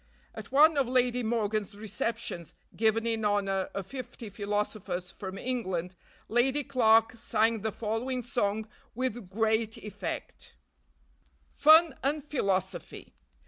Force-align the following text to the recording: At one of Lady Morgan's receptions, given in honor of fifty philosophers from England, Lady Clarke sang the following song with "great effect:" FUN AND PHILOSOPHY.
At 0.33 0.51
one 0.51 0.77
of 0.77 0.87
Lady 0.87 1.21
Morgan's 1.21 1.75
receptions, 1.75 2.55
given 2.75 3.05
in 3.05 3.23
honor 3.23 3.69
of 3.75 3.85
fifty 3.85 4.31
philosophers 4.31 5.11
from 5.11 5.37
England, 5.37 5.93
Lady 6.27 6.63
Clarke 6.63 7.11
sang 7.15 7.61
the 7.61 7.71
following 7.71 8.23
song 8.23 8.67
with 8.95 9.29
"great 9.29 9.77
effect:" 9.77 10.55
FUN 11.51 11.93
AND 12.01 12.23
PHILOSOPHY. 12.23 13.13